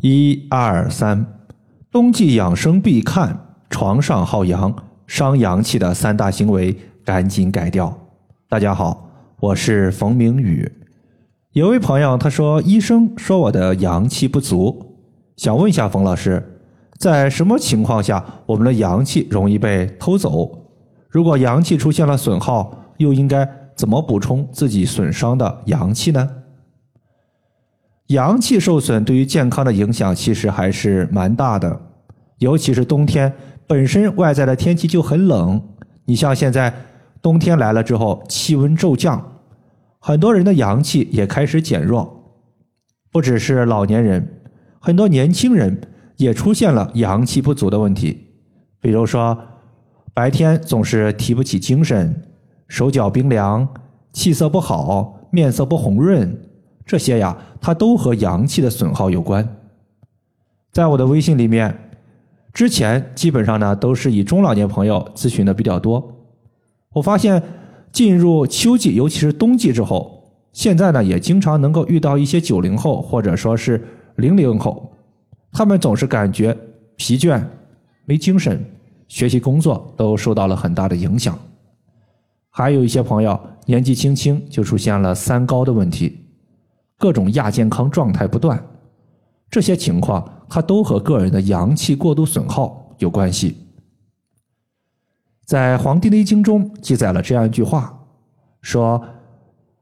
[0.00, 1.26] 一二三，
[1.90, 4.72] 冬季养生必看床上耗阳、
[5.08, 7.98] 伤阳气的三大行为，赶紧改掉。
[8.48, 10.70] 大家好，我是冯明宇。
[11.50, 15.00] 有位朋友他说，医生说我的阳气不足，
[15.36, 16.60] 想问一下冯老师，
[16.96, 20.68] 在什么情况下我们的阳气容易被偷走？
[21.08, 26.30] 如果阳气出现了损耗，又应该怎么补充自己损伤的阳气呢？
[28.08, 31.80] 阳气受损对于健康的影响其实还是蛮大的，
[32.38, 33.32] 尤其是冬天，
[33.66, 35.62] 本身外在的天气就很冷。
[36.06, 36.72] 你像现在
[37.20, 39.22] 冬天来了之后，气温骤降，
[39.98, 42.32] 很多人的阳气也开始减弱，
[43.12, 44.40] 不只是老年人，
[44.80, 45.78] 很多年轻人
[46.16, 48.28] 也出现了阳气不足的问题。
[48.80, 49.36] 比如说，
[50.14, 52.22] 白天总是提不起精神，
[52.68, 53.68] 手脚冰凉，
[54.14, 56.47] 气色不好，面色不红润。
[56.88, 59.46] 这些呀，它都和阳气的损耗有关。
[60.72, 61.90] 在我的微信里面，
[62.54, 66.02] 之前基本上呢都是以中老年朋友咨询的比较多。
[66.94, 67.42] 我发现
[67.92, 74.90] 进入秋季，尤其是冬季之后，现在呢也经常能够遇到一些九零后或者说是零零后，
[75.52, 76.56] 他们总是感觉
[76.96, 77.44] 疲倦、
[78.06, 78.64] 没精神，
[79.08, 81.38] 学习工作都受到了很大的影响。
[82.48, 86.24] 还有一些朋友年纪轻轻就出现了三高的问题。
[86.98, 88.62] 各种亚健康状态不断，
[89.48, 93.56] 这些情况它都和个人的阳气过度损耗有关系。
[95.46, 97.98] 在《黄帝内经》中记载了这样一句话，
[98.60, 99.02] 说：“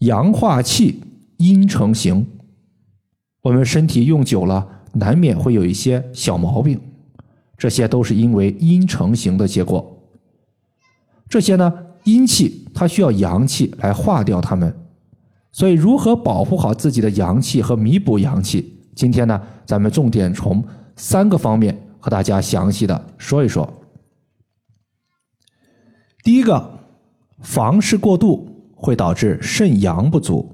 [0.00, 1.02] 阳化气，
[1.38, 2.24] 阴成形。”
[3.42, 6.78] 我们身体用久了，难免会有一些小毛病，
[7.56, 9.98] 这些都是因为阴成形的结果。
[11.28, 11.72] 这些呢，
[12.04, 14.72] 阴气它需要阳气来化掉它们。
[15.58, 18.78] 所以，如何保护好自己的阳气和弥补阳气？
[18.94, 20.62] 今天呢，咱们重点从
[20.94, 23.68] 三个方面和大家详细的说一说。
[26.22, 26.78] 第一个，
[27.40, 30.48] 房事过度会导致肾阳不足。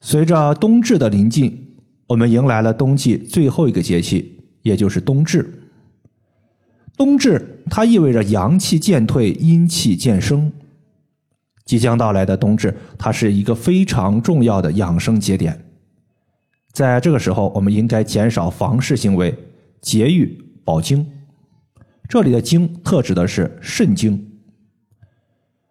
[0.00, 1.76] 随着冬至的临近，
[2.08, 5.70] 我们迎来了冬季最后一个节气，也就是冬至。
[6.96, 10.50] 冬至它意味着阳气渐退，阴气渐生。
[11.70, 15.66] 即将到来的冬至，它是一个非常重要的养生节点。
[16.72, 19.32] 在这个时候，我们应该减少房事行为，
[19.80, 21.06] 节欲保精。
[22.08, 24.32] 这里的精特指的是肾精，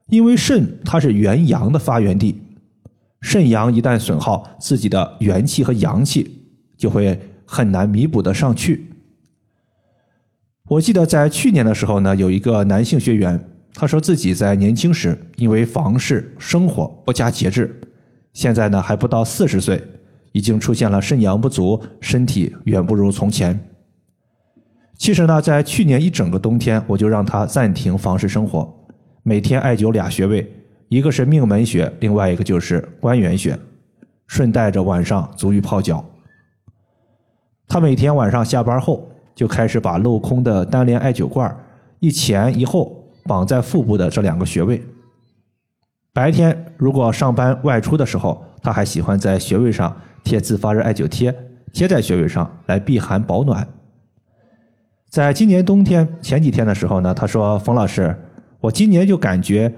[0.08, 2.44] 因为肾它是元阳的发源地，
[3.20, 6.46] 肾阳一旦损耗，自己的元气和阳气
[6.78, 8.88] 就会很难弥补得上去。
[10.70, 13.49] 我记得在去年的时候呢，有一个男性学员。
[13.74, 17.80] 他说自己在年轻时因为房事生活不加节制，
[18.34, 19.82] 现在呢还不到四十岁，
[20.34, 23.58] 已经出现了肾阳不足，身体远不如从前。
[24.98, 28.70] 其实呢，在去年一整个冬天，我就让他暂停房事生活，
[29.24, 30.52] 每天艾灸俩穴位，
[30.90, 33.58] 一个是命门穴，另外一个就是关元穴，
[34.28, 36.04] 顺带着晚上足浴泡脚。
[37.68, 41.56] 他每天晚上下班后就开始把镂空的单联艾灸罐
[42.00, 42.99] 一前一后。
[43.24, 44.84] 绑在腹部的这两个穴位。
[46.12, 51.34] 白天如果上班外出的时候，他还喜欢在穴位上贴自发热艾灸贴，
[51.72, 53.68] 贴在穴位上来避寒保暖。
[55.10, 58.16] 在今年冬天前几天的时候呢，他说：“冯老师，
[58.60, 59.74] 我今年就感觉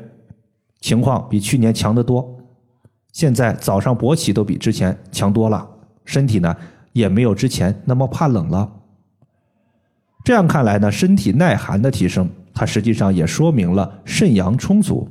[0.80, 2.38] 情况比去年强得多，
[3.12, 5.70] 现在早上勃起都比之前强多了，
[6.06, 6.56] 身体呢
[6.94, 8.70] 也没有之前那么怕冷了。
[10.26, 15.08] 这样看来呢，身体耐寒的提升。”它实际上也说明了肾阳充足。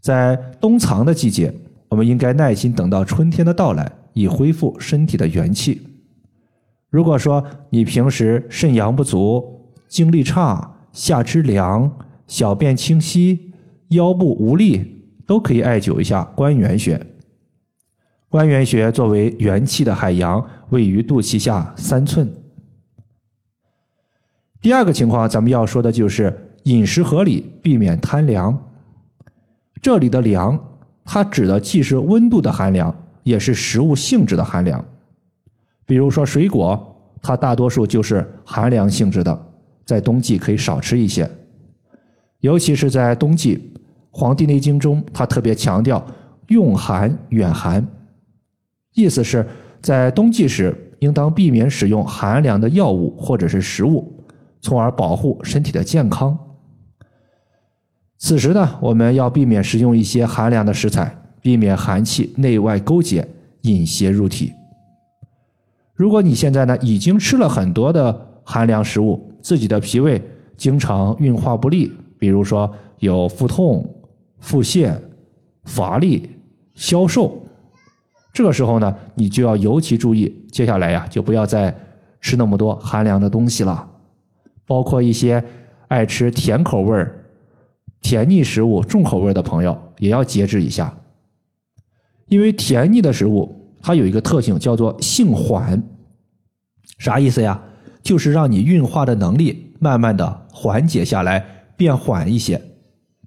[0.00, 1.52] 在冬藏的季节，
[1.88, 5.80] 我们应该耐心等到春天的到来，以恢复身体的元气。
[6.88, 11.90] 如果说你平时肾阳不足、精力差、下肢凉、
[12.26, 13.52] 小便清晰、
[13.90, 17.00] 腰部无力，都可以艾灸一下关元穴。
[18.28, 22.32] 关元穴作为元气的海洋，位于肚脐下三寸。
[24.60, 28.56] 第二个情况，咱们要说的就是饮食合理，避免贪凉。
[29.80, 30.58] 这里的凉，
[31.04, 34.84] 它指的既是温度的寒凉，也是食物性质的寒凉。
[35.86, 36.78] 比如说水果，
[37.22, 39.46] 它大多数就是寒凉性质的，
[39.86, 41.28] 在冬季可以少吃一些。
[42.40, 43.56] 尤其是在冬季，
[44.10, 46.04] 《黄帝内经》中它特别强调
[46.48, 47.86] 用寒远寒，
[48.92, 49.46] 意思是
[49.80, 54.19] 在冬季时应当避免使用寒凉的药物或者是食物。
[54.60, 56.38] 从而保护身体的健康。
[58.18, 63.26] 此时呢，我们要避免食用一些寒凉的食材，避免寒气内外勾结，
[63.62, 64.52] 引邪入体。
[65.94, 70.22] 如果你现在呢已经吃了很多的寒凉食物，自己的脾胃
[70.56, 73.88] 经常运化不利，比如说有腹痛、
[74.38, 74.94] 腹泻、
[75.64, 76.30] 乏力、
[76.74, 77.42] 消瘦，
[78.34, 81.74] 这个时候呢，你就要尤其注意，接下来呀就不要再
[82.20, 83.89] 吃那么多寒凉的东西了，
[84.70, 85.42] 包括一些
[85.88, 87.24] 爱吃甜口味儿、
[88.00, 90.96] 甜腻食物、重口味的朋友也要节制一下，
[92.28, 93.56] 因为甜腻的食物。
[93.82, 95.82] 它有一个特性叫做性缓，
[96.98, 97.60] 啥意思呀？
[98.00, 101.44] 就是让你运化的能力慢慢的缓解下来，
[101.76, 102.62] 变缓一些。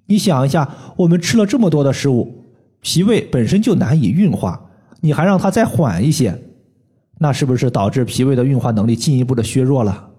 [0.06, 2.44] 你想一下，我们吃了这么多的食物，
[2.80, 4.70] 脾胃本身就难以运化，
[5.02, 6.40] 你还让它再缓一些，
[7.18, 10.12] 那是不是导致脾胃的运化能力进一步的削弱了？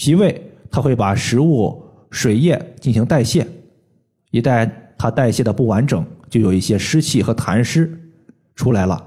[0.00, 1.78] 脾胃它会把食物
[2.10, 3.46] 水液进行代谢，
[4.30, 8.00] 一旦它代谢的不完整，就有一些湿气和痰湿
[8.56, 9.04] 出来了。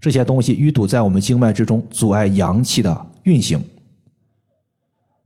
[0.00, 3.62] 这些东西淤堵在我们经脉之中，阻碍阳气的运行。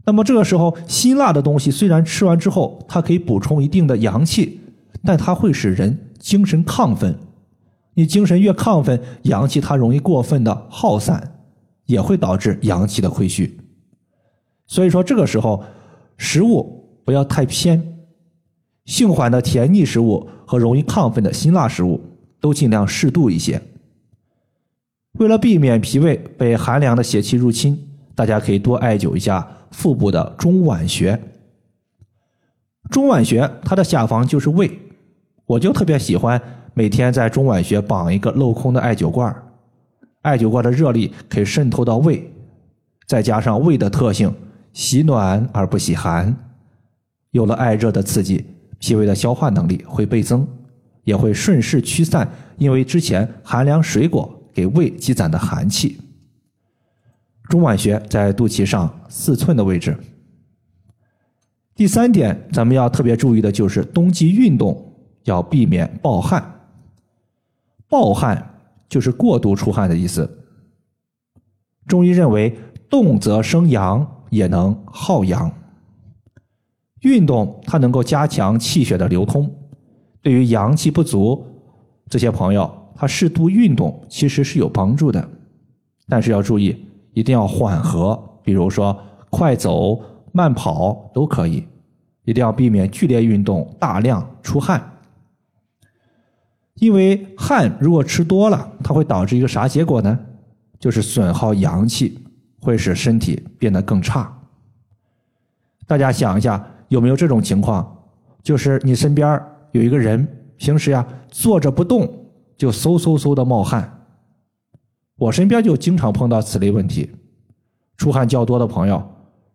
[0.05, 4.61] 那么这个时候，辛辣的东西虽然吃完之后，它可以补充一定的阳气，
[5.02, 7.19] 但它会使人精神亢奋。
[7.94, 11.40] 你精神越亢奋，阳气它容易过分的耗散，
[11.87, 13.57] 也会导致阳气的亏虚。
[14.68, 15.64] 所以说，这个时候
[16.18, 17.82] 食物不要太偏，
[18.84, 22.00] 性缓的甜腻食物和容易亢奋的辛辣食物
[22.38, 23.60] 都尽量适度一些。
[25.18, 27.76] 为了避免脾胃被寒凉的邪气入侵，
[28.14, 31.18] 大家可以多艾灸一下腹部的中脘穴。
[32.90, 34.70] 中脘穴它的下方就是胃，
[35.46, 36.40] 我就特别喜欢
[36.74, 39.34] 每天在中脘穴绑一个镂空的艾灸罐
[40.20, 42.30] 艾灸罐的热力可以渗透到胃，
[43.06, 44.32] 再加上胃的特性，
[44.72, 46.34] 喜暖而不喜寒，
[47.30, 48.44] 有了艾热的刺激，
[48.78, 50.46] 脾胃的消化能力会倍增，
[51.04, 54.34] 也会顺势驱散因为之前寒凉水果。
[54.54, 56.00] 给胃积攒的寒气。
[57.48, 59.96] 中脘穴在肚脐上四寸的位置。
[61.76, 66.60] 第三点，咱们要特别注意的就是冬季运动要避免暴汗。
[67.88, 68.52] 暴汗
[68.88, 70.28] 就是过度出汗的意思。
[71.86, 72.58] 中医认为，
[72.90, 75.50] 动则生阳，也能耗阳。
[77.02, 79.48] 运动它能够加强气血的流通，
[80.20, 81.46] 对于阳气不足
[82.08, 82.70] 这些朋友。
[83.00, 85.28] 它适度运动其实是有帮助的，
[86.08, 88.98] 但是要注意，一定要缓和，比如说
[89.30, 90.02] 快走、
[90.32, 91.64] 慢跑都可以，
[92.25, 94.94] 一定要避免剧烈运动、大量出汗。
[96.75, 100.19] 因为汗如果吃多了，它会导致一个啥结果呢？
[100.80, 102.19] 就是损耗阳气，
[102.60, 104.32] 会使身体变得更差。
[105.87, 107.96] 大家想一下，有没有这种情况？
[108.43, 110.26] 就是你身边有一个人，
[110.56, 112.14] 平时呀坐着不动。
[112.58, 114.05] 就嗖嗖嗖的冒汗，
[115.14, 117.08] 我身边就经常碰到此类问题。
[117.96, 119.00] 出汗较多的朋友，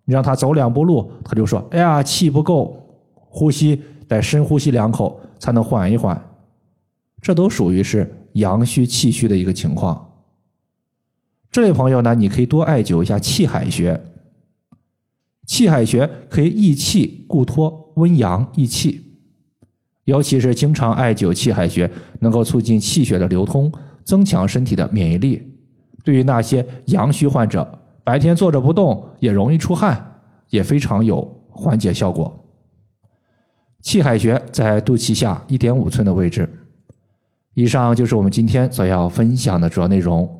[0.06, 2.82] 你让他走两步路，他就说：“哎呀，气不够，
[3.14, 6.18] 呼吸得深呼吸两口才能缓一缓。”
[7.22, 10.13] 这都属于是阳虚气虚的一个情况。
[11.54, 14.02] 这类朋友呢，你可以多艾灸一下气海穴。
[15.46, 19.14] 气海穴可以益气固脱，温阳益气。
[20.06, 21.88] 尤其是经常艾灸气海穴，
[22.22, 23.72] 能够促进气血的流通，
[24.04, 25.48] 增强身体的免疫力。
[26.04, 32.44] 对于那些阳虚患者，白天坐着不动也容易出汗，也非常有缓解效果。
[33.80, 36.50] 气海穴在肚脐下一点五寸的位置。
[37.54, 40.40] 以上就是我们今天所要分享的主要内容。